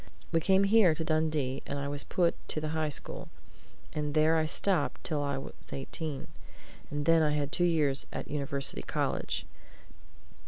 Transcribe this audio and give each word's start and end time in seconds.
We 0.31 0.39
came 0.39 0.63
here 0.63 0.95
to 0.95 1.03
Dundee, 1.03 1.61
and 1.67 1.77
I 1.77 1.87
was 1.87 2.03
put 2.03 2.33
to 2.49 2.59
the 2.59 2.69
High 2.69 2.89
School, 2.89 3.29
and 3.93 4.15
there 4.15 4.35
I 4.35 4.47
stopped 4.47 5.03
till 5.03 5.21
I 5.21 5.37
was 5.37 5.53
eighteen, 5.71 6.25
and 6.89 7.05
then 7.05 7.21
I 7.21 7.33
had 7.35 7.51
two 7.51 7.65
years 7.65 8.07
at 8.11 8.27
University 8.27 8.81
College. 8.81 9.45